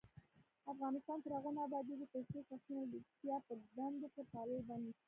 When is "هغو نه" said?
1.37-1.61